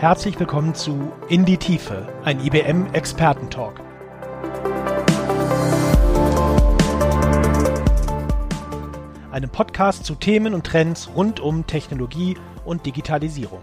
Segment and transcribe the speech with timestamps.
[0.00, 3.80] Herzlich willkommen zu In die Tiefe, ein IBM Expertentalk.
[9.32, 13.58] Einem Podcast zu Themen und Trends rund um Technologie und Digitalisierung.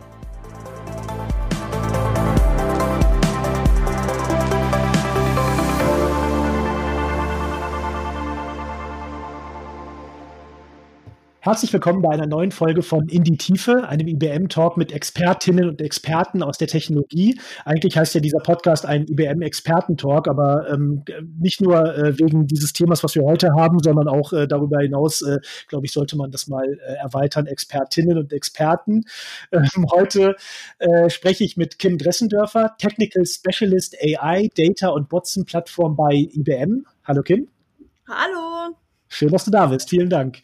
[11.46, 15.80] Herzlich willkommen bei einer neuen Folge von In die Tiefe, einem IBM-Talk mit Expertinnen und
[15.80, 17.40] Experten aus der Technologie.
[17.66, 21.04] Eigentlich heißt ja dieser Podcast ein IBM-Experten-Talk, aber ähm,
[21.38, 25.22] nicht nur äh, wegen dieses Themas, was wir heute haben, sondern auch äh, darüber hinaus,
[25.22, 25.38] äh,
[25.68, 29.04] glaube ich, sollte man das mal äh, erweitern, Expertinnen und Experten.
[29.52, 30.38] Ähm, heute
[30.80, 36.88] äh, spreche ich mit Kim Dressendörfer, Technical Specialist AI, Data und Watson-Plattform bei IBM.
[37.04, 37.50] Hallo Kim.
[38.10, 38.76] Hallo.
[39.10, 39.92] Schön, dass du da bist.
[39.92, 40.42] Vielen Dank.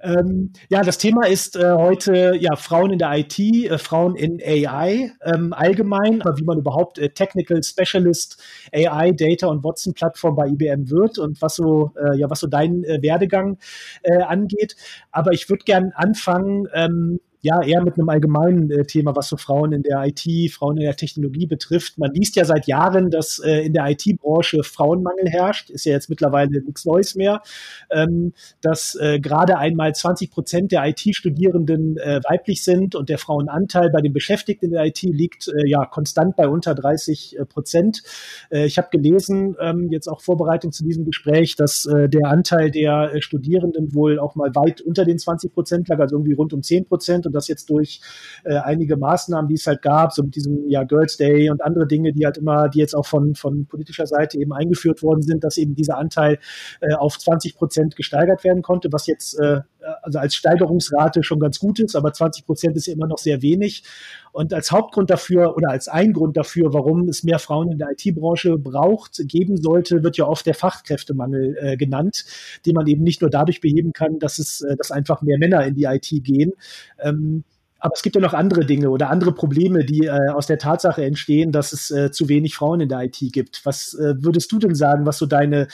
[0.00, 4.42] Ähm, ja, das Thema ist äh, heute ja Frauen in der IT, äh, Frauen in
[4.42, 8.42] AI ähm, allgemein, wie man überhaupt äh, Technical Specialist
[8.74, 12.46] AI, Data und Watson Plattform bei IBM wird und was so äh, ja was so
[12.46, 13.58] dein äh, Werdegang
[14.02, 14.76] äh, angeht.
[15.12, 19.36] Aber ich würde gern anfangen ähm, ja, eher mit einem allgemeinen äh, Thema, was so
[19.36, 21.98] Frauen in der IT, Frauen in der Technologie betrifft.
[21.98, 25.70] Man liest ja seit Jahren, dass äh, in der IT-Branche Frauenmangel herrscht.
[25.70, 27.42] Ist ja jetzt mittlerweile nichts Neues mehr.
[27.90, 33.90] Ähm, dass äh, gerade einmal 20 Prozent der IT-Studierenden äh, weiblich sind und der Frauenanteil
[33.90, 38.02] bei den Beschäftigten in der IT liegt äh, ja konstant bei unter 30 äh, Prozent.
[38.50, 43.94] Ich habe gelesen, ähm, jetzt auch Vorbereitung zu diesem Gespräch, dass der Anteil der Studierenden
[43.94, 47.25] wohl auch mal weit unter den 20 Prozent lag, also irgendwie rund um 10 Prozent.
[47.26, 48.00] Und das jetzt durch
[48.44, 51.86] äh, einige Maßnahmen, die es halt gab, so mit diesem ja, Girls Day und andere
[51.86, 55.44] Dinge, die halt immer, die jetzt auch von, von politischer Seite eben eingeführt worden sind,
[55.44, 56.38] dass eben dieser Anteil
[56.80, 59.60] äh, auf 20 Prozent gesteigert werden konnte, was jetzt äh,
[60.02, 63.42] also als Steigerungsrate schon ganz gut ist, aber 20 Prozent ist ja immer noch sehr
[63.42, 63.84] wenig.
[64.32, 67.88] Und als Hauptgrund dafür oder als ein Grund dafür, warum es mehr Frauen in der
[67.92, 72.24] IT-Branche braucht, geben sollte, wird ja oft der Fachkräftemangel äh, genannt,
[72.66, 75.64] den man eben nicht nur dadurch beheben kann, dass es, äh, dass einfach mehr Männer
[75.64, 76.52] in die IT gehen.
[77.00, 77.44] Ähm,
[77.86, 81.04] aber es gibt ja noch andere Dinge oder andere Probleme, die äh, aus der Tatsache
[81.04, 83.64] entstehen, dass es äh, zu wenig Frauen in der IT gibt.
[83.64, 85.68] Was äh, würdest du denn sagen, was so deine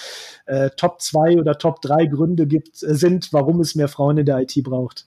[0.44, 4.26] äh, Top 2 oder Top 3 Gründe gibt, äh, sind, warum es mehr Frauen in
[4.26, 5.06] der IT braucht?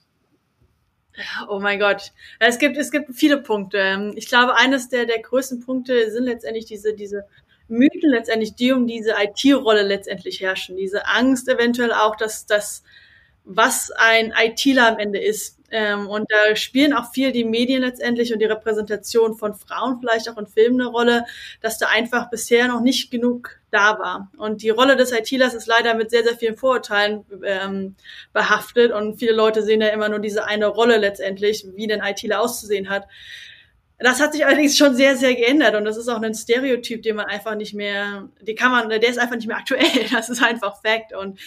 [1.48, 2.10] Oh mein Gott.
[2.40, 4.12] Es gibt, es gibt viele Punkte.
[4.16, 7.24] Ich glaube, eines der, der größten Punkte sind letztendlich diese, diese
[7.68, 10.76] Mythen letztendlich, die um diese IT-Rolle letztendlich herrschen.
[10.76, 12.82] Diese Angst eventuell auch, dass, dass
[13.44, 15.55] was ein ITler am Ende ist.
[15.70, 20.28] Ähm, und da spielen auch viel die Medien letztendlich und die Repräsentation von Frauen vielleicht
[20.28, 21.24] auch in Filmen eine Rolle,
[21.60, 24.30] dass da einfach bisher noch nicht genug da war.
[24.36, 27.96] Und die Rolle des ITlers ist leider mit sehr, sehr vielen Vorurteilen ähm,
[28.32, 32.40] behaftet und viele Leute sehen ja immer nur diese eine Rolle letztendlich, wie denn ITler
[32.40, 33.06] auszusehen hat.
[33.98, 37.16] Das hat sich allerdings schon sehr, sehr geändert und das ist auch ein Stereotyp, den
[37.16, 39.86] man einfach nicht mehr, die kann man, der ist einfach nicht mehr aktuell.
[40.12, 41.38] Das ist einfach Fact und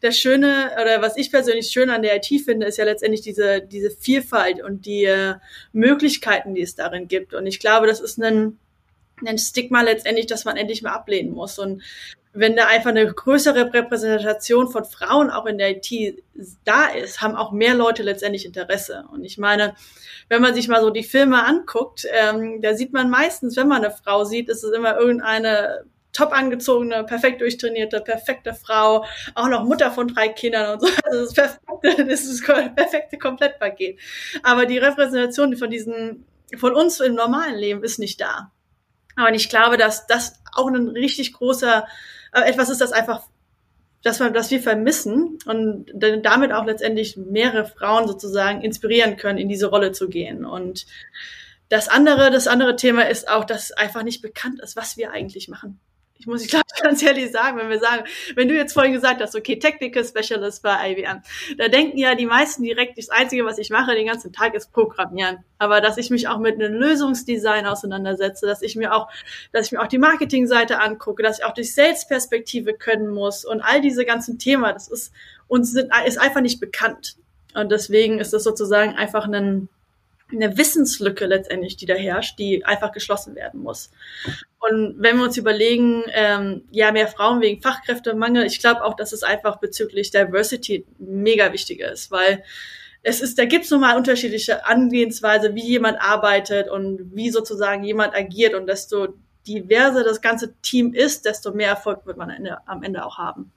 [0.00, 3.60] das Schöne oder was ich persönlich schön an der IT finde, ist ja letztendlich diese,
[3.60, 5.34] diese Vielfalt und die äh,
[5.72, 7.34] Möglichkeiten, die es darin gibt.
[7.34, 8.58] Und ich glaube, das ist ein,
[9.24, 11.58] ein Stigma letztendlich, das man endlich mal ablehnen muss.
[11.58, 11.82] Und
[12.32, 16.22] wenn da einfach eine größere Repräsentation von Frauen auch in der IT
[16.64, 19.04] da ist, haben auch mehr Leute letztendlich Interesse.
[19.12, 19.74] Und ich meine,
[20.28, 23.84] wenn man sich mal so die Filme anguckt, ähm, da sieht man meistens, wenn man
[23.84, 25.84] eine Frau sieht, ist es immer irgendeine
[26.18, 29.04] top angezogene, perfekt durchtrainierte, perfekte Frau,
[29.36, 30.88] auch noch Mutter von drei Kindern und so.
[31.04, 34.00] Also das perfekte, das ist das perfekte Komplettpaket.
[34.42, 36.26] Aber die Repräsentation von diesen,
[36.56, 38.50] von uns im normalen Leben ist nicht da.
[39.16, 41.86] Aber ich glaube, dass das auch ein richtig großer,
[42.32, 43.22] äh, etwas ist, das einfach
[44.04, 49.48] dass wir, dass wir vermissen und damit auch letztendlich mehrere Frauen sozusagen inspirieren können, in
[49.48, 50.44] diese Rolle zu gehen.
[50.44, 50.86] Und
[51.68, 55.48] das andere, das andere Thema ist auch, dass einfach nicht bekannt ist, was wir eigentlich
[55.48, 55.80] machen
[56.18, 59.20] ich muss ich glaube ganz ehrlich sagen, wenn wir sagen, wenn du jetzt vorhin gesagt
[59.20, 61.22] hast, okay, Technical Specialist bei IBM,
[61.56, 64.72] da denken ja die meisten direkt, das Einzige, was ich mache den ganzen Tag, ist
[64.72, 65.38] Programmieren.
[65.58, 69.08] Aber dass ich mich auch mit einem Lösungsdesign auseinandersetze, dass ich mir auch,
[69.52, 73.60] dass ich mir auch die Marketingseite angucke, dass ich auch die Sales-Perspektive können muss und
[73.60, 75.12] all diese ganzen Themen, das ist
[75.46, 77.16] uns sind, ist einfach nicht bekannt.
[77.54, 79.68] Und deswegen ist das sozusagen einfach ein
[80.30, 83.90] eine Wissenslücke letztendlich, die da herrscht, die einfach geschlossen werden muss.
[84.58, 89.12] Und wenn wir uns überlegen, ähm, ja, mehr Frauen wegen Fachkräftemangel, ich glaube auch, dass
[89.12, 92.42] es einfach bezüglich Diversity mega wichtig ist, weil
[93.02, 97.84] es ist, da gibt es nun mal unterschiedliche Angehensweise, wie jemand arbeitet und wie sozusagen
[97.84, 99.14] jemand agiert und desto
[99.48, 103.50] diverser das ganze Team ist, desto mehr Erfolg wird man Ende, am Ende auch haben.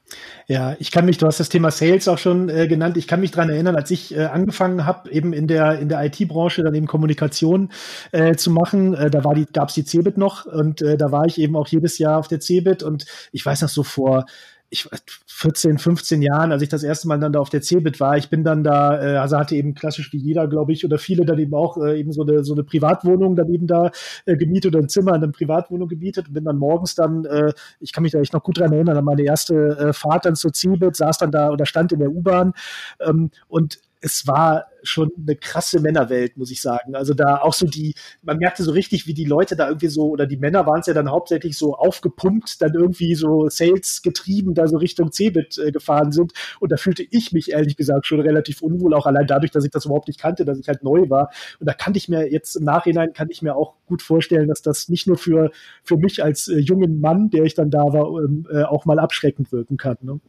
[0.48, 3.20] Ja, ich kann mich, du hast das Thema Sales auch schon äh, genannt, ich kann
[3.20, 6.76] mich dran erinnern, als ich äh, angefangen habe, eben in der, in der IT-Branche dann
[6.76, 7.72] eben Kommunikation
[8.12, 11.40] äh, zu machen, äh, da die, gab's die Cebit noch und äh, da war ich
[11.40, 14.26] eben auch jedes Jahr auf der Cebit und ich weiß noch so vor
[14.72, 14.88] ich
[15.28, 18.30] 14, 15 Jahren, als ich das erste Mal dann da auf der Cebit war, ich
[18.30, 21.38] bin dann da, äh, also hatte eben klassisch wie jeder, glaube ich, oder viele dann
[21.40, 23.92] eben auch äh, eben so eine, so eine Privatwohnung dann eben da
[24.26, 27.52] äh, gemietet oder ein Zimmer in einer Privatwohnung gemietet und bin dann morgens dann, äh,
[27.82, 30.36] ich kann mich da echt noch gut dran erinnern, an meine erste äh, Fahrt dann
[30.36, 32.54] zur Cebit, saß dann da oder stand in der U-Bahn
[33.02, 36.96] ähm, und es war schon eine krasse Männerwelt, muss ich sagen.
[36.96, 37.94] Also da auch so die,
[38.24, 40.88] man merkte so richtig, wie die Leute da irgendwie so, oder die Männer waren es
[40.88, 45.72] ja dann hauptsächlich so aufgepumpt, dann irgendwie so Sales getrieben, da so Richtung Cebit äh,
[45.72, 46.34] gefahren sind.
[46.60, 49.72] Und da fühlte ich mich ehrlich gesagt schon relativ unwohl, auch allein dadurch, dass ich
[49.72, 51.30] das überhaupt nicht kannte, dass ich halt neu war.
[51.60, 54.64] Und da kann ich mir jetzt im Nachhinein, kann ich mir auch gut vorstellen, dass
[54.64, 55.52] das nicht nur für,
[55.84, 59.00] für mich als äh, jungen Mann, der ich dann da war, ähm, äh, auch mal
[59.00, 59.98] abschreckend wirken kann.
[60.02, 60.20] Ne?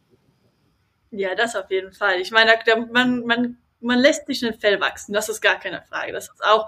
[1.15, 2.19] Ja, das auf jeden Fall.
[2.19, 5.81] Ich meine, da, man, man man lässt sich ein Fell wachsen, das ist gar keine
[5.81, 6.13] Frage.
[6.13, 6.67] Das ist auch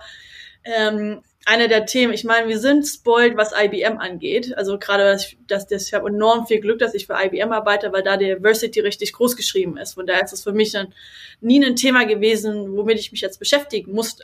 [0.64, 2.14] ähm, einer der Themen.
[2.14, 4.56] Ich meine, wir sind spoiled, was IBM angeht.
[4.58, 7.94] Also gerade, dass, dass das, ich habe enorm viel Glück, dass ich für IBM arbeite,
[7.94, 9.94] weil da Diversity richtig groß geschrieben ist.
[9.94, 10.94] Von daher ist es für mich dann
[11.42, 14.24] nie ein Thema gewesen, womit ich mich jetzt beschäftigen musste.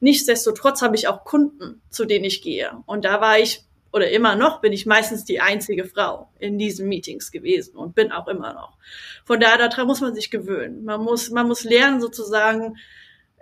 [0.00, 2.70] Nichtsdestotrotz habe ich auch Kunden, zu denen ich gehe.
[2.86, 6.88] Und da war ich oder immer noch bin ich meistens die einzige Frau in diesen
[6.88, 8.76] Meetings gewesen und bin auch immer noch.
[9.24, 10.84] Von daher daran muss man sich gewöhnen.
[10.84, 12.76] Man muss, man muss lernen sozusagen,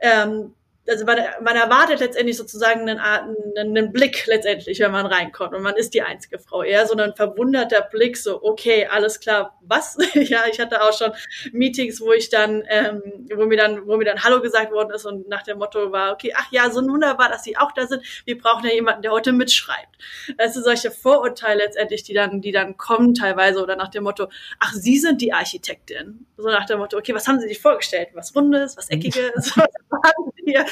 [0.00, 0.54] ähm,
[0.88, 5.76] also man, man erwartet letztendlich sozusagen einen, einen, Blick letztendlich, wenn man reinkommt und man
[5.76, 6.62] ist die einzige Frau.
[6.62, 9.96] Eher so ein verwunderter Blick, so okay, alles klar, was?
[10.14, 11.12] ja, ich hatte auch schon
[11.52, 13.02] Meetings, wo ich dann, ähm,
[13.34, 16.12] wo mir dann, wo mir dann Hallo gesagt worden ist und nach dem Motto war,
[16.12, 18.02] okay, ach ja, so wunderbar, dass Sie auch da sind.
[18.24, 19.98] Wir brauchen ja jemanden, der heute mitschreibt.
[20.36, 24.28] Das sind solche Vorurteile letztendlich, die dann, die dann kommen teilweise oder nach dem Motto,
[24.58, 26.26] ach, Sie sind die Architektin.
[26.36, 28.08] So nach dem Motto, okay, was haben Sie sich vorgestellt?
[28.14, 29.56] Was Rundes, was Eckiges?
[29.56, 30.64] was haben Sie hier?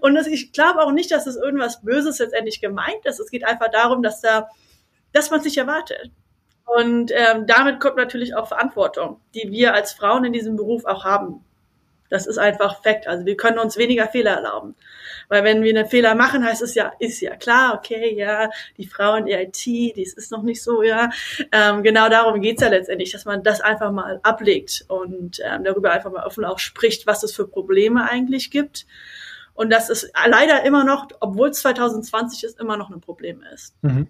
[0.00, 3.20] Und das, ich glaube auch nicht, dass es irgendwas Böses letztendlich gemeint ist.
[3.20, 4.48] Es geht einfach darum, dass da,
[5.12, 6.10] dass man sich erwartet.
[6.66, 11.04] Und ähm, damit kommt natürlich auch Verantwortung, die wir als Frauen in diesem Beruf auch
[11.04, 11.44] haben.
[12.10, 13.06] Das ist einfach Fakt.
[13.06, 14.74] Also wir können uns weniger Fehler erlauben.
[15.28, 18.86] Weil wenn wir einen Fehler machen, heißt es ja, ist ja klar, okay, ja, die
[18.86, 21.10] Frau in der IT, dies ist noch nicht so, ja.
[21.50, 25.92] Ähm, genau darum geht's ja letztendlich, dass man das einfach mal ablegt und ähm, darüber
[25.92, 28.86] einfach mal offen auch spricht, was es für Probleme eigentlich gibt
[29.54, 33.74] und dass es leider immer noch, obwohl es 2020 ist, immer noch ein Problem ist.
[33.82, 34.08] Mhm.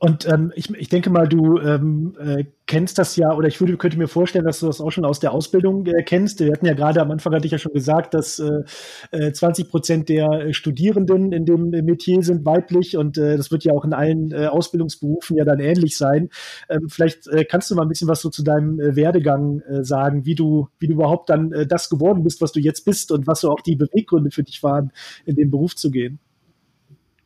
[0.00, 3.76] Und ähm, ich, ich denke mal, du ähm, äh, kennst das ja, oder ich würde,
[3.76, 6.38] könnte mir vorstellen, dass du das auch schon aus der Ausbildung äh, kennst.
[6.38, 9.68] Wir hatten ja gerade am Anfang, hatte ich ja schon gesagt, dass äh, 20 äh,
[9.68, 13.92] Prozent der Studierenden in dem Metier sind weiblich und äh, das wird ja auch in
[13.92, 16.28] allen äh, Ausbildungsberufen ja dann ähnlich sein.
[16.68, 19.82] Ähm, vielleicht äh, kannst du mal ein bisschen was so zu deinem äh, Werdegang äh,
[19.82, 23.10] sagen, wie du, wie du überhaupt dann äh, das geworden bist, was du jetzt bist
[23.10, 24.92] und was so auch die Beweggründe für dich waren,
[25.24, 26.20] in den Beruf zu gehen.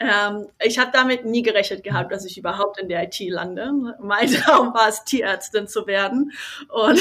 [0.02, 3.96] Ähm, ich habe damit nie gerechnet gehabt, dass ich überhaupt in der IT lande.
[4.00, 6.32] Mein Traum war es, Tierärztin zu werden
[6.68, 7.00] und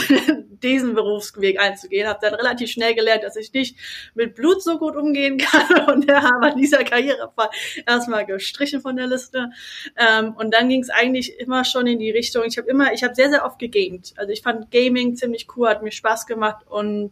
[0.64, 2.08] diesen Berufsweg einzugehen.
[2.08, 3.76] Habe dann relativ schnell gelernt, dass ich nicht
[4.14, 7.50] mit Blut so gut umgehen kann und habe dieser Karrierefall
[7.88, 9.50] erstmal gestrichen von der Liste.
[9.98, 12.44] Ähm, und dann ging es eigentlich immer schon in die Richtung.
[12.46, 14.14] Ich habe immer, ich habe sehr sehr oft gegamed.
[14.18, 17.12] Also ich fand Gaming ziemlich cool, hat mir Spaß gemacht und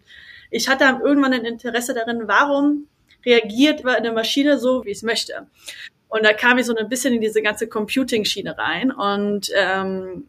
[0.52, 2.88] ich hatte irgendwann ein Interesse darin, warum
[3.26, 5.48] reagiert eine Maschine so, wie es möchte.
[6.10, 8.92] Und da kam ich so ein bisschen in diese ganze Computing-Schiene rein.
[8.92, 10.28] Und ähm,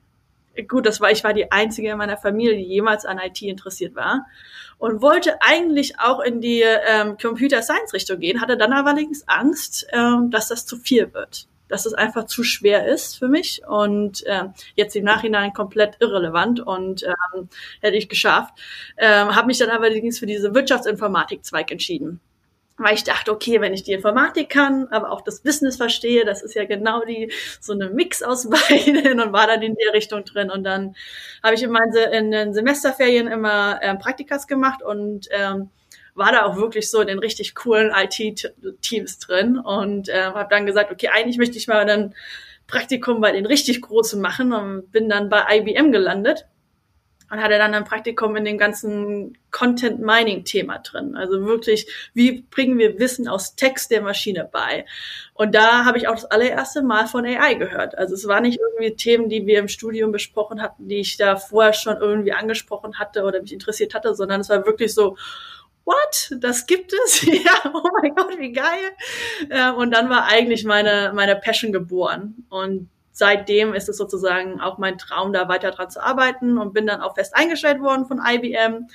[0.69, 3.97] gut, das war, ich war die einzige in meiner Familie, die jemals an IT interessiert
[3.97, 4.27] war.
[4.79, 9.87] Und wollte eigentlich auch in die ähm, Computer Science Richtung gehen, hatte dann allerdings Angst,
[9.93, 11.49] ähm, dass das zu viel wird.
[11.69, 16.61] Dass es einfach zu schwer ist für mich und ähm, jetzt im Nachhinein komplett irrelevant
[16.61, 17.49] und ähm,
[17.81, 18.55] hätte ich geschafft.
[18.97, 22.21] Ähm, habe mich dann allerdings für diese Wirtschaftsinformatik-Zweig entschieden
[22.81, 26.43] weil ich dachte, okay, wenn ich die Informatik kann, aber auch das Business verstehe, das
[26.43, 29.21] ist ja genau die so eine Mix aus beiden.
[29.21, 30.51] Und war dann in der Richtung drin.
[30.51, 30.97] Und dann
[31.43, 35.71] habe ich in, meinen, in den Semesterferien immer ähm, Praktikas gemacht und ähm,
[36.15, 39.59] war da auch wirklich so in den richtig coolen IT-Teams drin.
[39.59, 42.15] Und äh, habe dann gesagt, okay, eigentlich möchte ich mal ein
[42.67, 46.47] Praktikum bei den richtig Großen machen und bin dann bei IBM gelandet
[47.31, 51.17] und hatte dann ein Praktikum in dem ganzen Content Mining Thema drin.
[51.17, 54.85] Also wirklich, wie bringen wir Wissen aus Text der Maschine bei?
[55.35, 57.97] Und da habe ich auch das allererste Mal von AI gehört.
[57.97, 61.37] Also es waren nicht irgendwie Themen, die wir im Studium besprochen hatten, die ich da
[61.37, 65.17] vorher schon irgendwie angesprochen hatte oder mich interessiert hatte, sondern es war wirklich so,
[65.85, 66.33] what?
[66.41, 67.23] Das gibt es?
[67.23, 68.91] ja, oh mein Gott, wie geil.
[69.49, 72.45] Äh, und dann war eigentlich meine, meine Passion geboren.
[72.49, 72.89] Und
[73.21, 77.03] seitdem ist es sozusagen auch mein Traum, da weiter dran zu arbeiten und bin dann
[77.03, 78.89] auch fest eingestellt worden von IBM.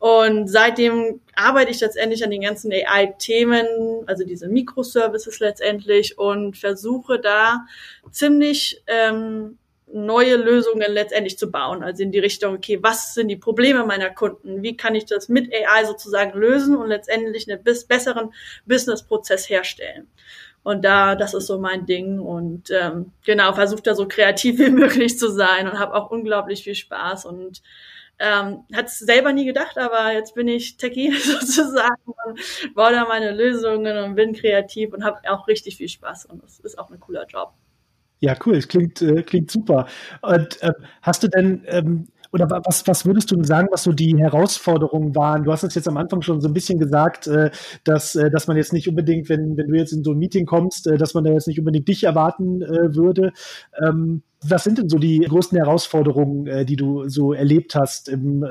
[0.00, 3.66] Und seitdem arbeite ich letztendlich an den ganzen AI-Themen,
[4.06, 7.66] also diese Microservices letztendlich und versuche da
[8.10, 9.58] ziemlich ähm,
[9.92, 11.82] neue Lösungen letztendlich zu bauen.
[11.82, 14.62] Also in die Richtung, okay, was sind die Probleme meiner Kunden?
[14.62, 18.32] Wie kann ich das mit AI sozusagen lösen und letztendlich einen bis besseren
[18.66, 20.08] Business-Prozess herstellen?
[20.62, 24.70] Und da, das ist so mein Ding und ähm, genau, versuche da so kreativ wie
[24.70, 27.62] möglich zu sein und habe auch unglaublich viel Spaß und
[28.18, 33.06] ähm, hat es selber nie gedacht, aber jetzt bin ich Techie sozusagen und baue da
[33.06, 36.90] meine Lösungen und bin kreativ und habe auch richtig viel Spaß und das ist auch
[36.90, 37.54] ein cooler Job.
[38.20, 38.56] Ja, cool.
[38.56, 39.88] Es klingt, äh, klingt super.
[40.20, 44.16] Und äh, hast du denn, ähm, oder was, was würdest du sagen, was so die
[44.16, 45.44] Herausforderungen waren?
[45.44, 47.50] Du hast es jetzt am Anfang schon so ein bisschen gesagt, äh,
[47.84, 50.46] dass, äh, dass man jetzt nicht unbedingt, wenn, wenn du jetzt in so ein Meeting
[50.46, 53.32] kommst, äh, dass man da jetzt nicht unbedingt dich erwarten würde.
[53.84, 58.42] Ähm, was sind denn so die größten Herausforderungen, die du so erlebt hast im,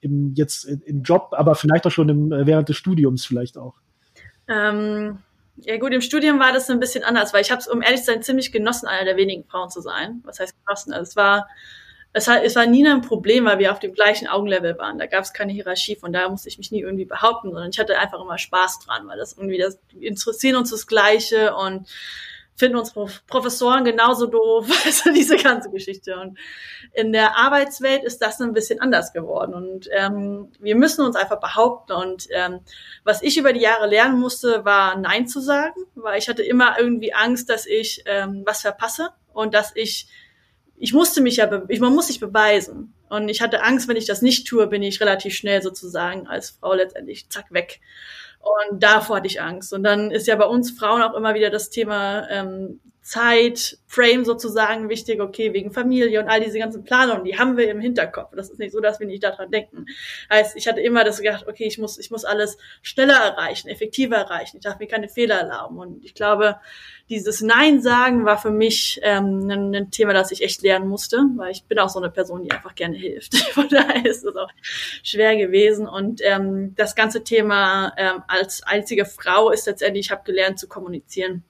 [0.00, 3.74] im jetzt im Job, aber vielleicht auch schon im, äh, während des Studiums vielleicht auch?
[4.48, 5.18] Ähm
[5.62, 8.00] ja gut, im Studium war das ein bisschen anders, weil ich habe es, um ehrlich
[8.00, 10.20] zu sein, ziemlich genossen, einer der wenigen Frauen zu sein.
[10.24, 10.92] Was heißt genossen?
[10.92, 11.48] Also es war,
[12.12, 14.98] es, war, es war nie ein Problem, weil wir auf dem gleichen Augenlevel waren.
[14.98, 17.78] Da gab es keine Hierarchie, von daher musste ich mich nie irgendwie behaupten, sondern ich
[17.78, 21.88] hatte einfach immer Spaß dran, weil das irgendwie, das interessieren uns das Gleiche und
[22.56, 26.18] finden unsere Professoren genauso doof, also diese ganze Geschichte.
[26.20, 26.38] Und
[26.92, 29.54] in der Arbeitswelt ist das ein bisschen anders geworden.
[29.54, 31.92] Und ähm, wir müssen uns einfach behaupten.
[31.92, 32.60] Und ähm,
[33.02, 36.78] was ich über die Jahre lernen musste, war Nein zu sagen, weil ich hatte immer
[36.78, 40.06] irgendwie Angst, dass ich ähm, was verpasse und dass ich
[40.80, 42.94] ich musste mich ja, ich, man muss sich beweisen.
[43.10, 46.50] Und ich hatte Angst, wenn ich das nicht tue, bin ich relativ schnell sozusagen als
[46.50, 47.80] Frau letztendlich zack weg.
[48.40, 49.74] Und davor hatte ich Angst.
[49.74, 54.24] Und dann ist ja bei uns Frauen auch immer wieder das Thema ähm, Zeit, Frame
[54.24, 58.36] sozusagen wichtig, okay, wegen Familie und all diese ganzen Planungen, die haben wir im Hinterkopf.
[58.36, 59.86] Das ist nicht so, dass wir nicht daran denken.
[60.30, 64.14] Heißt, ich hatte immer das gedacht, okay, ich muss, ich muss alles schneller erreichen, effektiver
[64.14, 64.58] erreichen.
[64.58, 65.78] Ich darf mir keine Fehler erlauben.
[65.78, 66.60] Und ich glaube,
[67.08, 71.16] dieses Nein sagen war für mich ähm, ein, ein Thema, das ich echt lernen musste,
[71.34, 73.36] weil ich bin auch so eine Person, die einfach gerne hilft.
[73.54, 74.50] Von daher ist es auch
[75.02, 75.88] schwer gewesen.
[75.88, 80.68] Und ähm, das ganze Thema ähm, als einzige Frau ist letztendlich, ich habe gelernt zu
[80.68, 81.42] kommunizieren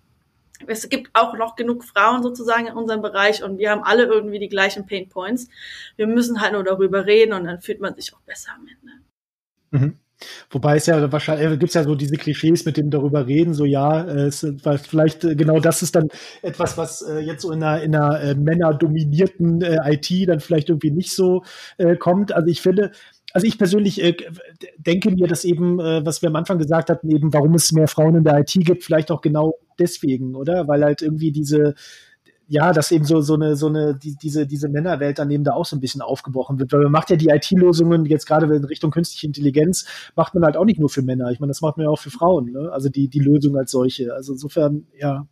[0.67, 4.38] es gibt auch noch genug Frauen sozusagen in unserem Bereich und wir haben alle irgendwie
[4.38, 5.49] die gleichen Pain Points.
[5.97, 9.00] Wir müssen halt nur darüber reden und dann fühlt man sich auch besser am Ende.
[9.71, 9.99] Mhm.
[10.50, 13.55] Wobei es ja wahrscheinlich äh, gibt es ja so diese Klischees mit dem darüber reden,
[13.55, 16.09] so ja, äh, es, weil vielleicht äh, genau das ist dann
[16.43, 20.69] etwas, was äh, jetzt so in einer, in einer äh, männerdominierten äh, IT dann vielleicht
[20.69, 21.43] irgendwie nicht so
[21.99, 22.33] kommt.
[22.33, 22.93] Also ich finde,
[23.33, 24.17] also ich persönlich äh,
[24.79, 27.89] denke mir, dass eben, äh, was wir am Anfang gesagt hatten, eben, warum es mehr
[27.89, 30.69] Frauen in der IT gibt, vielleicht auch genau deswegen, oder?
[30.69, 31.75] Weil halt irgendwie diese,
[32.51, 35.53] ja, dass eben so, so eine, so eine, die, diese, diese Männerwelt dann eben da
[35.53, 36.73] auch so ein bisschen aufgebrochen wird.
[36.73, 40.57] Weil man macht ja die IT-Lösungen jetzt gerade in Richtung künstliche Intelligenz, macht man halt
[40.57, 41.31] auch nicht nur für Männer.
[41.31, 42.71] Ich meine, das macht man ja auch für Frauen, ne?
[42.73, 44.13] Also die, die Lösung als solche.
[44.15, 45.29] Also insofern, ja,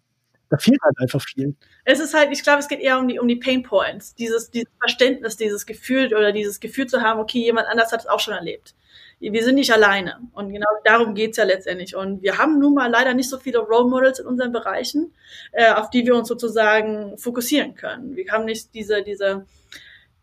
[0.50, 1.54] da fehlt halt einfach viel.
[1.84, 4.50] Es ist halt, ich glaube, es geht eher um die, um die Pain Points, dieses,
[4.50, 8.20] dieses Verständnis, dieses Gefühl oder dieses Gefühl zu haben, okay, jemand anders hat es auch
[8.20, 8.74] schon erlebt.
[9.20, 10.20] Wir sind nicht alleine.
[10.32, 11.96] Und genau darum geht's ja letztendlich.
[11.96, 15.12] Und wir haben nun mal leider nicht so viele Role Models in unseren Bereichen,
[15.52, 18.14] äh, auf die wir uns sozusagen fokussieren können.
[18.14, 19.44] Wir haben nicht diese, diese,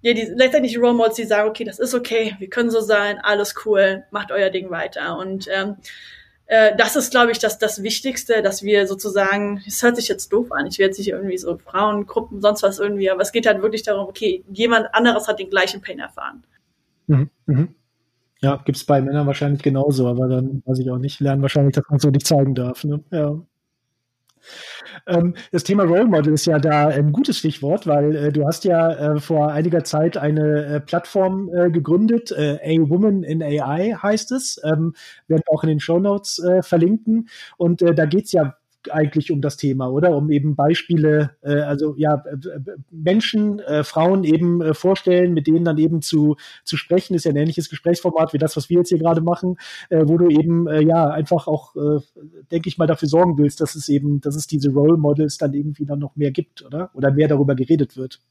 [0.01, 3.19] ja, die, letztendlich Role Models, die sagen, okay, das ist okay, wir können so sein,
[3.21, 5.17] alles cool, macht euer Ding weiter.
[5.17, 5.75] Und ähm,
[6.47, 10.31] äh, das ist, glaube ich, das, das Wichtigste, dass wir sozusagen, es hört sich jetzt
[10.31, 13.61] doof an, ich werde sich irgendwie so Frauengruppen, sonst was irgendwie, aber es geht halt
[13.61, 16.43] wirklich darum, okay, jemand anderes hat den gleichen Pain erfahren.
[17.07, 17.75] Mhm, mhm.
[18.41, 21.73] Ja, gibt es bei Männern wahrscheinlich genauso, aber dann weiß ich auch nicht, lernen wahrscheinlich,
[21.73, 22.83] dass man so nicht zeigen darf.
[22.83, 23.03] Ne?
[23.11, 23.41] Ja.
[25.07, 28.63] Ähm, das Thema Role Model ist ja da ein gutes Stichwort, weil äh, du hast
[28.65, 33.95] ja äh, vor einiger Zeit eine äh, Plattform äh, gegründet, äh, A Woman in AI
[34.01, 34.93] heißt es, ähm,
[35.27, 37.29] werden auch in den Show Notes äh, verlinken.
[37.57, 38.55] Und da geht es ja
[38.91, 40.15] eigentlich um das Thema, oder?
[40.15, 42.23] Um eben Beispiele, äh, also ja,
[42.91, 47.31] Menschen, äh, Frauen eben äh, vorstellen, mit denen dann eben zu, zu sprechen, ist ja
[47.31, 49.57] ein ähnliches Gesprächsformat wie das, was wir jetzt hier gerade machen,
[49.89, 51.99] äh, wo du eben äh, ja einfach auch, äh,
[52.51, 55.53] denke ich mal, dafür sorgen willst, dass es eben, dass es diese Role Models dann
[55.53, 56.89] irgendwie dann noch mehr gibt, oder?
[56.93, 58.21] Oder mehr darüber geredet wird.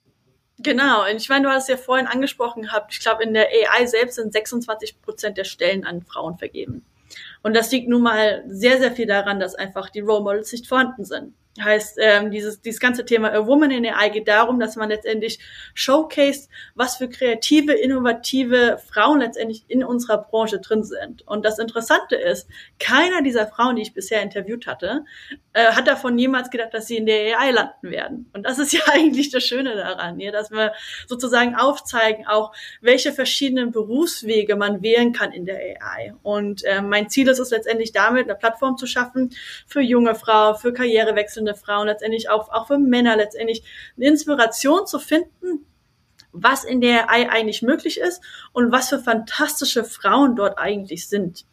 [0.58, 3.48] Genau, und ich meine, du hast es ja vorhin angesprochen gehabt, ich glaube, in der
[3.48, 6.84] AI selbst sind 26 Prozent der Stellen an Frauen vergeben.
[7.44, 10.66] Und das liegt nun mal sehr, sehr viel daran, dass einfach die Role Models nicht
[10.66, 11.34] vorhanden sind.
[11.60, 15.38] Heißt, ähm, dieses, dieses ganze Thema A Woman in AI geht darum, dass man letztendlich
[15.72, 21.24] showcased, was für kreative, innovative Frauen letztendlich in unserer Branche drin sind.
[21.28, 22.48] Und das Interessante ist,
[22.80, 25.04] keiner dieser Frauen, die ich bisher interviewt hatte,
[25.52, 28.30] äh, hat davon jemals gedacht, dass sie in der AI landen werden.
[28.32, 30.72] Und das ist ja eigentlich das Schöne daran, ja, dass wir
[31.06, 36.14] sozusagen aufzeigen, auch welche verschiedenen Berufswege man wählen kann in der AI.
[36.24, 39.34] Und äh, mein Ziel ist es letztendlich damit, eine Plattform zu schaffen
[39.66, 43.64] für junge Frauen, für karrierewechselnde Frauen, letztendlich auch, auch für Männer, letztendlich
[43.96, 45.66] eine Inspiration zu finden,
[46.32, 48.22] was in der AI eigentlich möglich ist
[48.52, 51.46] und was für fantastische Frauen dort eigentlich sind.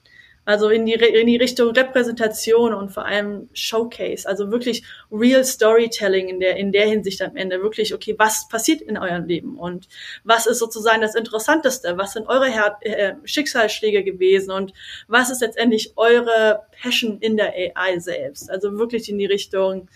[0.43, 6.29] Also in die, in die Richtung Repräsentation und vor allem Showcase, also wirklich real Storytelling
[6.29, 7.61] in der, in der Hinsicht am Ende.
[7.61, 9.87] Wirklich, okay, was passiert in eurem Leben und
[10.23, 11.95] was ist sozusagen das Interessanteste?
[11.97, 14.73] Was sind eure Her äh, Schicksalsschläge gewesen und
[15.07, 18.49] was ist letztendlich eure Passion in der AI selbst?
[18.49, 19.89] Also wirklich in die Richtung,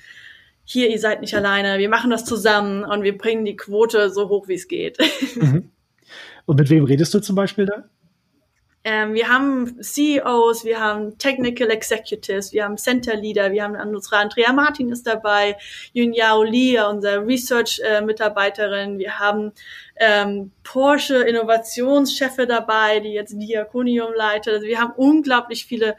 [0.63, 4.29] hier, ihr seid nicht alleine, wir machen das zusammen und wir bringen die Quote so
[4.29, 4.97] hoch, wie es geht.
[5.35, 5.71] Mhm.
[6.45, 7.89] Und mit wem redest du zum Beispiel da?
[8.87, 14.17] Ähm, wir haben CEOs, wir haben Technical Executives, wir haben Center Leader, wir haben unsere
[14.17, 15.57] Andrea Martin ist dabei,
[15.93, 19.53] Yun Yao Li, unsere Research-Mitarbeiterin, wir haben
[19.95, 24.53] ähm, Porsche Innovationschefe dabei, die jetzt Diakonium leitet.
[24.53, 25.95] Also wir haben unglaublich viele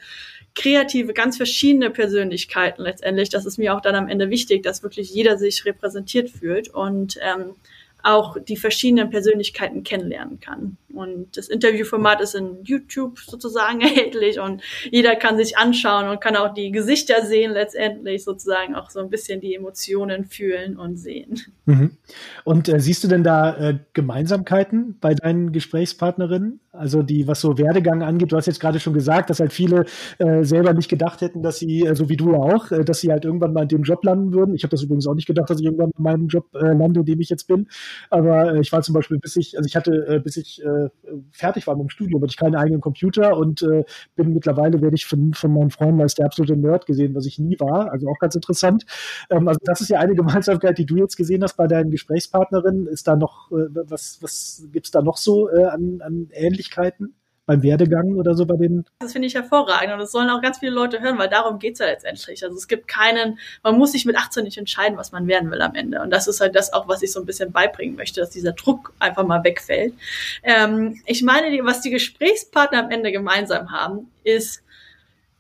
[0.55, 3.31] kreative, ganz verschiedene Persönlichkeiten letztendlich.
[3.31, 7.19] Das ist mir auch dann am Ende wichtig, dass wirklich jeder sich repräsentiert fühlt und
[7.21, 7.57] ähm,
[8.07, 10.77] auch die verschiedenen Persönlichkeiten kennenlernen kann.
[10.95, 16.37] Und das Interviewformat ist in YouTube sozusagen erhältlich und jeder kann sich anschauen und kann
[16.37, 21.41] auch die Gesichter sehen, letztendlich sozusagen auch so ein bisschen die Emotionen fühlen und sehen.
[21.67, 21.97] Mhm.
[22.45, 26.61] Und äh, siehst du denn da äh, Gemeinsamkeiten bei deinen Gesprächspartnerinnen?
[26.73, 29.87] Also die, was so Werdegang angeht, du hast jetzt gerade schon gesagt, dass halt viele
[30.19, 33.01] äh, selber nicht gedacht hätten, dass sie, äh, so wie du ja auch, äh, dass
[33.01, 34.55] sie halt irgendwann mal in dem Job landen würden.
[34.55, 37.01] Ich habe das übrigens auch nicht gedacht, dass ich irgendwann in meinem Job äh, lande,
[37.01, 37.69] in dem ich jetzt bin.
[38.11, 40.89] Aber äh, ich war zum Beispiel, bis ich, also ich hatte, äh, bis ich äh,
[41.31, 43.85] fertig war mit dem Studium, hatte ich keinen eigenen Computer und äh,
[44.15, 47.39] bin mittlerweile, werde ich von, von meinen Freunden als der absolute Nerd gesehen, was ich
[47.39, 47.91] nie war.
[47.91, 48.85] Also auch ganz interessant.
[49.31, 52.87] Ähm, also das ist ja eine Gemeinsamkeit, die du jetzt gesehen hast bei deinen Gesprächspartnerinnen.
[52.87, 57.15] Ist da noch, äh, was, was gibt's da noch so äh, an, an Ähnlichkeiten?
[57.47, 58.85] Beim Werdegang oder so bei den?
[58.99, 61.79] Das finde ich hervorragend und das sollen auch ganz viele Leute hören, weil darum geht's
[61.79, 62.45] ja letztendlich.
[62.45, 65.63] Also es gibt keinen, man muss sich mit 18 nicht entscheiden, was man werden will
[65.63, 66.03] am Ende.
[66.03, 68.53] Und das ist halt das auch, was ich so ein bisschen beibringen möchte, dass dieser
[68.53, 69.95] Druck einfach mal wegfällt.
[70.43, 74.63] Ähm, ich meine, was die Gesprächspartner am Ende gemeinsam haben, ist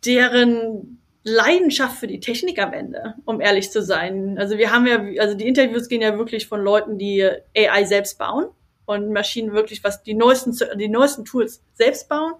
[0.04, 4.38] deren Leidenschaft für die Technik am Ende, um ehrlich zu sein.
[4.38, 8.16] Also wir haben ja, also die Interviews gehen ja wirklich von Leuten, die AI selbst
[8.16, 8.46] bauen
[8.86, 12.34] und Maschinen wirklich was die neuesten die neuesten Tools selbst bauen,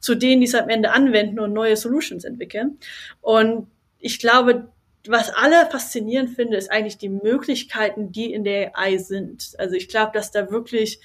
[0.00, 2.78] zu denen die es am Ende anwenden und neue Solutions entwickeln.
[3.20, 4.68] Und ich glaube,
[5.06, 9.54] was alle faszinierend finde, ist eigentlich die Möglichkeiten, die in der AI sind.
[9.58, 11.00] Also ich glaube, dass da wirklich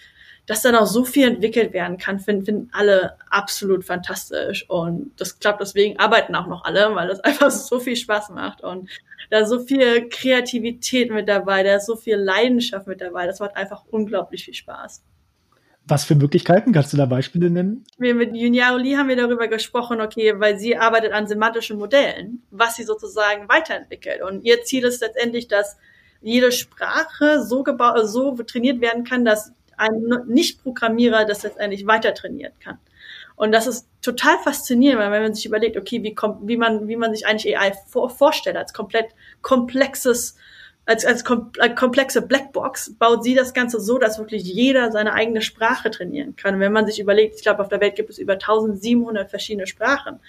[0.46, 4.70] dass da noch so viel entwickelt werden kann, finden, finden alle absolut fantastisch.
[4.70, 8.62] Und das klappt, deswegen arbeiten auch noch alle, weil das einfach so viel Spaß macht.
[8.62, 8.90] Und
[9.30, 13.26] da ist so viel Kreativität mit dabei, da ist so viel Leidenschaft mit dabei.
[13.26, 15.04] Das macht einfach unglaublich viel Spaß.
[15.88, 16.74] Was für Möglichkeiten?
[16.74, 17.86] Kannst du da Beispiele nennen?
[18.00, 22.42] Wir mit Junyao Lee haben wir darüber gesprochen, okay, weil sie arbeitet an semantischen Modellen,
[22.50, 24.24] was sie sozusagen weiterentwickelt.
[24.24, 25.78] Und ihr Ziel ist letztendlich, dass
[26.22, 32.54] jede Sprache so gebaut, so trainiert werden kann, dass ein Nicht-Programmierer das letztendlich weiter trainieren
[32.60, 32.78] kann.
[33.36, 36.88] Und das ist total faszinierend, weil wenn man sich überlegt, okay, wie, kommt, wie man,
[36.88, 39.08] wie man sich eigentlich AI vor, vorstellt, als komplett
[39.42, 40.38] komplexes
[40.86, 45.90] als, als komplexe Blackbox baut sie das Ganze so, dass wirklich jeder seine eigene Sprache
[45.90, 46.60] trainieren kann.
[46.60, 50.20] Wenn man sich überlegt, ich glaube, auf der Welt gibt es über 1700 verschiedene Sprachen,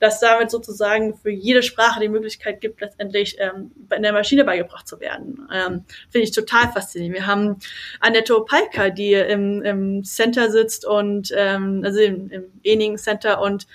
[0.00, 4.88] dass damit sozusagen für jede Sprache die Möglichkeit gibt, letztendlich ähm, in der Maschine beigebracht
[4.88, 7.14] zu werden, ähm, finde ich total faszinierend.
[7.14, 7.56] Wir haben
[8.00, 13.66] Annette Opalka, die im, im Center sitzt und ähm, also im, im Ening Center und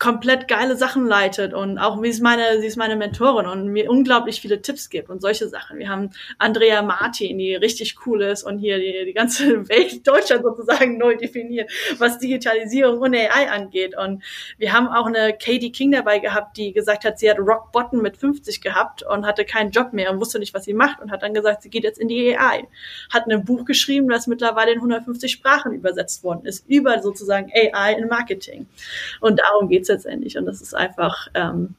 [0.00, 3.90] komplett geile Sachen leitet und auch wie ist meine, sie ist meine Mentorin und mir
[3.90, 5.78] unglaublich viele Tipps gibt und solche Sachen.
[5.78, 6.08] Wir haben
[6.38, 11.18] Andrea Martin, die richtig cool ist und hier die, die ganze Welt Deutschland sozusagen neu
[11.18, 13.94] definiert, was Digitalisierung und AI angeht.
[13.94, 14.22] Und
[14.56, 18.00] wir haben auch eine Katie King dabei gehabt, die gesagt hat, sie hat Rock Bottom
[18.00, 21.10] mit 50 gehabt und hatte keinen Job mehr und wusste nicht, was sie macht und
[21.10, 22.66] hat dann gesagt, sie geht jetzt in die AI.
[23.12, 27.92] Hat ein Buch geschrieben, das mittlerweile in 150 Sprachen übersetzt worden ist, über sozusagen AI
[27.92, 28.66] in Marketing.
[29.20, 30.38] Und darum geht's letztendlich.
[30.38, 31.74] Und das ist einfach, ähm,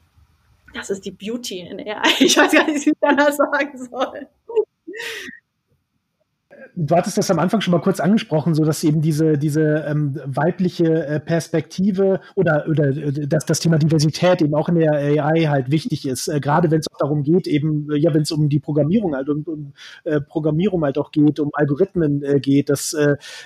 [0.74, 2.02] das ist die Beauty in AI.
[2.20, 4.28] Ich weiß gar nicht, wie ich danach sagen soll.
[6.76, 10.20] du hattest das am Anfang schon mal kurz angesprochen, so dass eben diese, diese ähm,
[10.26, 15.48] weibliche äh, Perspektive oder, oder äh, dass das Thema Diversität eben auch in der AI
[15.48, 16.28] halt wichtig ist.
[16.28, 19.16] Äh, gerade wenn es auch darum geht, eben, äh, ja, wenn es um die Programmierung
[19.16, 19.74] halt um, um
[20.28, 22.96] Programmierung halt auch geht, um Algorithmen geht, dass,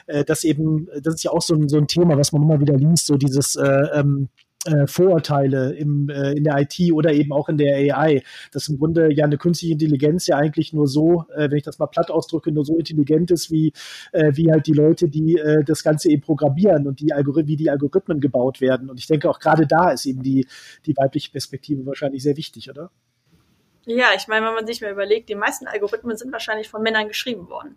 [0.08, 2.76] das eben, das ist ja auch so ein, so ein Thema, was man immer wieder
[2.76, 4.30] liest, so dieses äh, ähm,
[4.66, 8.24] äh, Vorurteile im, äh, in der IT oder eben auch in der AI.
[8.52, 11.80] Dass im Grunde ja eine künstliche Intelligenz ja eigentlich nur so, äh, wenn ich das
[11.80, 13.74] mal platt ausdrücke, nur so intelligent ist wie,
[14.12, 17.70] äh, wie halt die Leute, die äh, das Ganze eben programmieren und die wie die
[17.70, 18.90] Algorithmen gebaut werden.
[18.90, 20.48] Und ich denke auch gerade da ist eben die,
[20.86, 22.92] die weibliche Perspektive wahrscheinlich sehr wichtig, oder?
[23.86, 27.08] Ja, ich meine, wenn man sich mal überlegt, die meisten Algorithmen sind wahrscheinlich von Männern
[27.08, 27.76] geschrieben worden.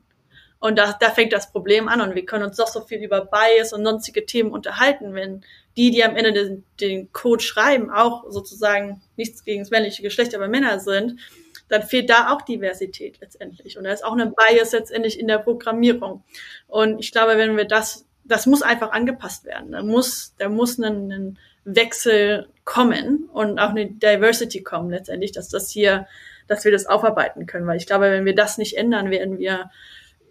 [0.61, 3.25] Und da, da fängt das Problem an und wir können uns doch so viel über
[3.25, 5.45] Bias und sonstige Themen unterhalten, wenn
[5.77, 10.35] die, die am Ende den, den Code schreiben, auch sozusagen nichts gegen das männliche Geschlecht,
[10.35, 11.21] aber Männer sind,
[11.69, 13.79] dann fehlt da auch Diversität letztendlich.
[13.79, 16.25] Und da ist auch eine Bias letztendlich in der Programmierung.
[16.67, 19.73] Und ich glaube, wenn wir das, das muss einfach angepasst werden.
[19.73, 25.49] Da muss, da muss ein, ein Wechsel kommen und auch eine Diversity kommen letztendlich, dass
[25.49, 26.07] das hier,
[26.49, 27.67] dass wir das aufarbeiten können.
[27.67, 29.71] Weil ich glaube, wenn wir das nicht ändern, werden wir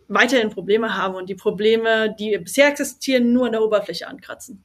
[0.08, 4.64] weiterhin Probleme haben und die Probleme, die bisher existieren, nur an der Oberfläche ankratzen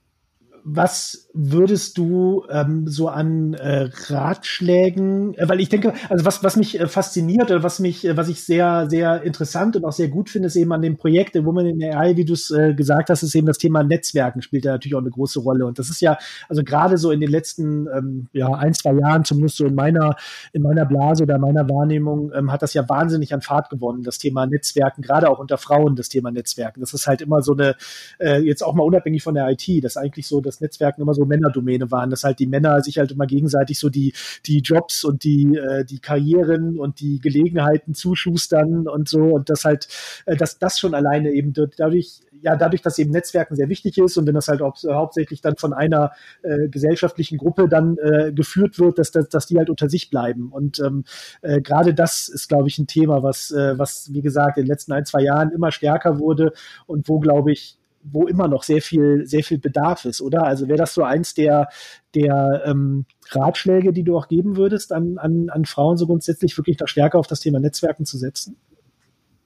[0.64, 6.56] was würdest du ähm, so an äh, Ratschlägen, äh, weil ich denke, also was, was
[6.56, 10.08] mich äh, fasziniert oder was mich, äh, was ich sehr, sehr interessant und auch sehr
[10.08, 12.74] gut finde, ist eben an dem Projekt der Woman in AI, wie du es äh,
[12.74, 15.66] gesagt hast, ist eben das Thema Netzwerken spielt ja natürlich auch eine große Rolle.
[15.66, 19.24] Und das ist ja, also gerade so in den letzten ähm, ja, ein, zwei Jahren,
[19.24, 20.16] zumindest so in meiner,
[20.52, 24.18] in meiner Blase oder meiner Wahrnehmung, ähm, hat das ja wahnsinnig an Fahrt gewonnen, das
[24.18, 26.80] Thema Netzwerken, gerade auch unter Frauen das Thema Netzwerken.
[26.80, 27.74] Das ist halt immer so eine,
[28.20, 31.24] äh, jetzt auch mal unabhängig von der IT, das eigentlich so, das Netzwerken immer so
[31.24, 34.12] Männerdomäne waren, dass halt die Männer sich halt immer gegenseitig so die,
[34.46, 39.64] die Jobs und die, äh, die Karrieren und die Gelegenheiten zuschustern und so und das
[39.64, 39.88] halt,
[40.26, 44.16] äh, dass das schon alleine eben dadurch ja, dadurch, dass eben Netzwerken sehr wichtig ist
[44.16, 46.12] und wenn das halt auch, äh, hauptsächlich dann von einer
[46.42, 50.50] äh, gesellschaftlichen Gruppe dann äh, geführt wird, dass, dass, dass die halt unter sich bleiben.
[50.50, 51.04] Und ähm,
[51.42, 54.68] äh, gerade das ist, glaube ich, ein Thema, was, äh, was, wie gesagt, in den
[54.68, 56.52] letzten ein, zwei Jahren immer stärker wurde
[56.86, 60.44] und wo, glaube ich, wo immer noch sehr viel, sehr viel Bedarf ist, oder?
[60.44, 61.68] Also wäre das so eins der,
[62.14, 66.76] der ähm, Ratschläge, die du auch geben würdest, an, an, an Frauen so grundsätzlich wirklich
[66.76, 68.56] da stärker auf das Thema Netzwerken zu setzen?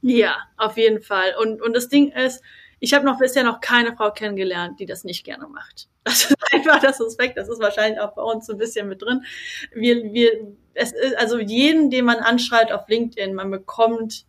[0.03, 1.35] Ja, auf jeden Fall.
[1.41, 2.43] Und, und das Ding ist,
[2.79, 5.89] ich habe noch bisher noch keine Frau kennengelernt, die das nicht gerne macht.
[6.07, 7.37] Das ist einfach das Aspekt.
[7.37, 9.25] Das ist wahrscheinlich auch bei uns so ein bisschen mit drin.
[9.75, 14.25] Wir, wir, es ist also jeden, den man anschreibt auf LinkedIn, man bekommt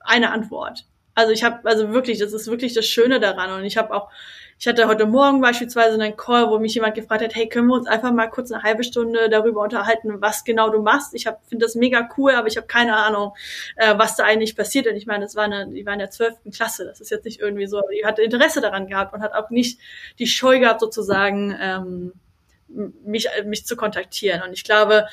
[0.00, 0.84] eine Antwort.
[1.14, 3.52] Also ich habe, also wirklich, das ist wirklich das Schöne daran.
[3.52, 4.10] Und ich habe auch,
[4.58, 7.74] ich hatte heute Morgen beispielsweise einen Call, wo mich jemand gefragt hat, hey, können wir
[7.74, 11.14] uns einfach mal kurz eine halbe Stunde darüber unterhalten, was genau du machst?
[11.14, 13.34] Ich finde das mega cool, aber ich habe keine Ahnung,
[13.76, 14.86] äh, was da eigentlich passiert.
[14.86, 16.84] Und ich meine, das war eine, die war in der zwölften Klasse.
[16.84, 19.78] Das ist jetzt nicht irgendwie so, die hatte Interesse daran gehabt und hat auch nicht
[20.18, 22.12] die Scheu gehabt, sozusagen ähm,
[23.04, 24.42] mich, mich zu kontaktieren.
[24.42, 25.06] Und ich glaube,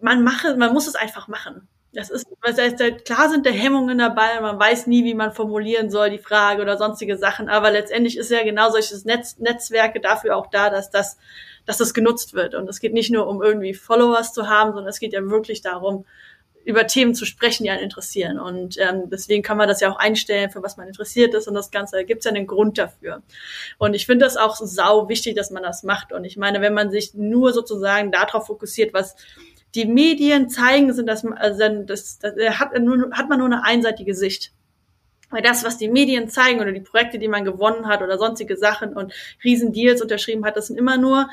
[0.00, 1.68] man mache, man muss es einfach machen.
[1.92, 5.90] Das ist, was heißt, klar sind da Hemmungen dabei, man weiß nie, wie man formulieren
[5.90, 10.36] soll, die Frage oder sonstige Sachen, aber letztendlich ist ja genau solches Netz, Netzwerke dafür
[10.36, 11.18] auch da, dass das,
[11.66, 12.54] dass das genutzt wird.
[12.54, 15.62] Und es geht nicht nur um irgendwie Followers zu haben, sondern es geht ja wirklich
[15.62, 16.04] darum,
[16.64, 18.38] über Themen zu sprechen, die einen interessieren.
[18.38, 21.54] Und ähm, deswegen kann man das ja auch einstellen, für was man interessiert ist und
[21.54, 23.22] das Ganze, da gibt es ja einen Grund dafür.
[23.78, 26.12] Und ich finde das auch sau wichtig, dass man das macht.
[26.12, 29.16] Und ich meine, wenn man sich nur sozusagen darauf fokussiert, was
[29.74, 34.14] die Medien zeigen, sind das, also das, das hat, nur, hat man nur eine einseitige
[34.14, 34.52] Sicht.
[35.30, 38.56] Weil das, was die Medien zeigen oder die Projekte, die man gewonnen hat oder sonstige
[38.56, 39.12] Sachen und
[39.44, 41.30] Riesendeals unterschrieben hat, das sind immer nur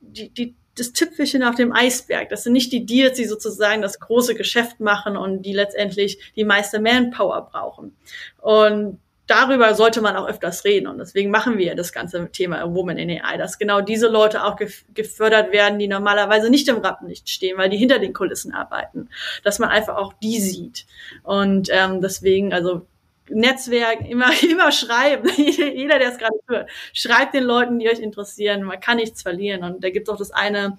[0.00, 2.28] die, die, das Tüpfelchen auf dem Eisberg.
[2.28, 6.44] Das sind nicht die Deals, die sozusagen das große Geschäft machen und die letztendlich die
[6.44, 7.96] meiste Manpower brauchen.
[8.40, 10.86] Und darüber sollte man auch öfters reden.
[10.86, 14.56] Und deswegen machen wir das ganze Thema Woman in AI, dass genau diese Leute auch
[14.94, 19.08] gefördert werden, die normalerweise nicht im Rappenlicht stehen, weil die hinter den Kulissen arbeiten.
[19.42, 20.86] Dass man einfach auch die sieht.
[21.22, 22.86] Und ähm, deswegen, also
[23.28, 25.28] Netzwerk, immer, immer schreiben.
[25.36, 28.62] Jeder, der es gerade hört, schreibt den Leuten, die euch interessieren.
[28.62, 29.64] Man kann nichts verlieren.
[29.64, 30.78] Und da gibt es auch das eine,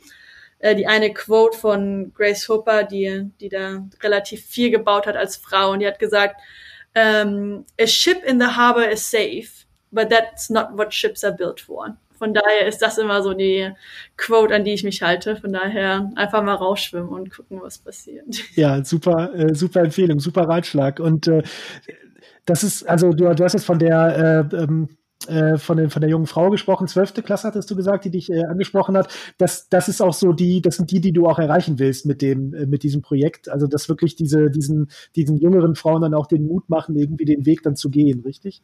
[0.60, 5.38] äh, die eine Quote von Grace Hooper, die, die da relativ viel gebaut hat als
[5.38, 5.72] Frau.
[5.72, 6.40] Und die hat gesagt,
[6.96, 11.60] um, a ship in the harbor is safe, but that's not what ships are built
[11.60, 11.98] for.
[12.18, 13.72] Von daher ist das immer so die
[14.16, 15.36] Quote, an die ich mich halte.
[15.36, 18.26] Von daher einfach mal rausschwimmen und gucken, was passiert.
[18.56, 21.00] Ja, super, äh, super Empfehlung, super Ratschlag.
[21.00, 21.44] Und äh,
[22.46, 26.02] das ist, also du, du hast jetzt von der äh, ähm, äh, von, den, von
[26.02, 29.08] der jungen Frau gesprochen, zwölfte Klasse hattest du gesagt, die dich äh, angesprochen hat.
[29.38, 32.22] Das, das ist auch so die, das sind die, die du auch erreichen willst mit
[32.22, 33.50] dem, äh, mit diesem Projekt.
[33.50, 37.46] Also dass wirklich diese, diesen, diesen jüngeren Frauen dann auch den Mut machen, irgendwie den
[37.46, 38.62] Weg dann zu gehen, richtig?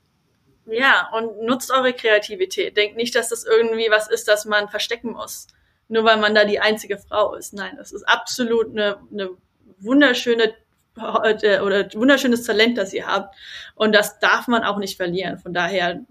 [0.66, 2.78] Ja, und nutzt eure Kreativität.
[2.78, 5.48] Denkt nicht, dass das irgendwie was ist, das man verstecken muss.
[5.88, 7.54] Nur weil man da die einzige Frau ist.
[7.54, 9.32] Nein, das ist absolut eine, eine
[9.80, 10.54] wunderschöne
[10.98, 13.36] äh, oder wunderschönes Talent, das ihr habt.
[13.76, 15.38] Und das darf man auch nicht verlieren.
[15.38, 16.02] Von daher,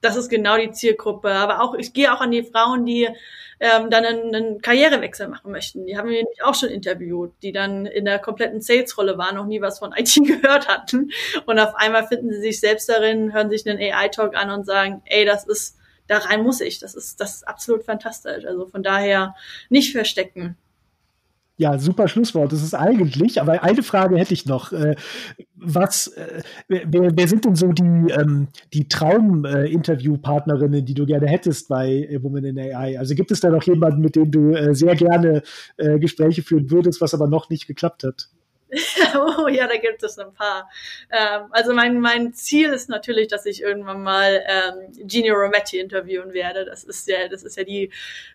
[0.00, 1.30] das ist genau die Zielgruppe.
[1.30, 3.08] Aber auch, ich gehe auch an die Frauen, die
[3.60, 5.84] ähm, dann einen, einen Karrierewechsel machen möchten.
[5.86, 9.46] Die haben wir nämlich auch schon interviewt, die dann in der kompletten Sales-Rolle waren, noch
[9.46, 11.10] nie was von IT gehört hatten.
[11.46, 15.02] Und auf einmal finden sie sich selbst darin, hören sich einen AI-Talk an und sagen,
[15.04, 16.78] ey, das ist, da rein muss ich.
[16.78, 18.46] Das ist, das ist absolut fantastisch.
[18.46, 19.34] Also von daher
[19.68, 20.56] nicht verstecken.
[21.60, 22.52] Ja, super Schlusswort.
[22.52, 24.72] Das ist eigentlich, aber eine Frage hätte ich noch.
[24.72, 24.96] Äh,
[25.54, 31.68] was, äh, wer, wer sind denn so die, ähm, die Traum-Interviewpartnerinnen, die du gerne hättest
[31.68, 32.98] bei Women in AI?
[32.98, 35.42] Also gibt es da noch jemanden, mit dem du äh, sehr gerne
[35.76, 38.30] Gespräche führen würdest, was aber noch nicht geklappt hat?
[39.14, 40.68] oh ja, da gibt es ein paar.
[41.10, 46.32] Ähm, also mein, mein Ziel ist natürlich, dass ich irgendwann mal ähm, Gino Rometti interviewen
[46.32, 46.64] werde.
[46.64, 47.90] Das ist ja, das ist ja die,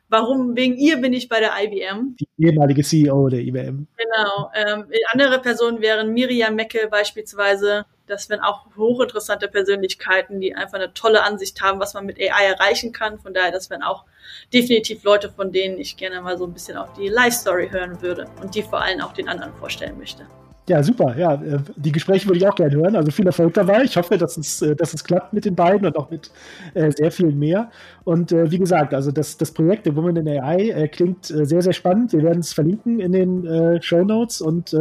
[0.09, 2.15] warum, wegen ihr bin ich bei der IBM.
[2.19, 3.87] Die ehemalige CEO der IBM.
[3.97, 4.51] Genau.
[4.53, 7.85] Ähm, andere Personen wären Miriam Mecke beispielsweise.
[8.07, 12.45] Das wären auch hochinteressante Persönlichkeiten, die einfach eine tolle Ansicht haben, was man mit AI
[12.45, 13.19] erreichen kann.
[13.19, 14.05] Von daher, das wären auch
[14.53, 18.27] definitiv Leute, von denen ich gerne mal so ein bisschen auch die Life-Story hören würde
[18.41, 20.25] und die vor allem auch den anderen vorstellen möchte.
[20.67, 21.15] Ja, super.
[21.15, 22.95] Ja, äh, die Gespräche würde ich auch gerne hören.
[22.95, 23.83] Also viel Erfolg dabei.
[23.83, 26.31] Ich hoffe, dass es, äh, dass es klappt mit den beiden und auch mit
[26.73, 27.69] äh, sehr vielen mehr.
[28.03, 32.13] Und wie gesagt, also das, das Projekt The Woman in AI klingt sehr, sehr spannend.
[32.13, 34.75] Wir werden es verlinken in den Show Notes und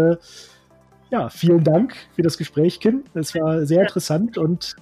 [1.15, 3.05] ja, vielen Dank für das Gespräch, Kim.
[3.15, 4.75] Es war sehr interessant und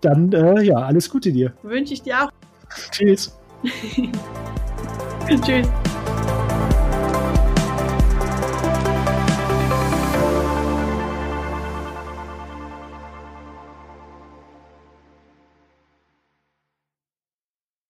[0.00, 1.52] dann, ja, alles Gute dir.
[1.62, 2.30] Wünsche ich dir auch.
[2.90, 3.38] Tschüss.
[5.44, 5.68] Tschüss.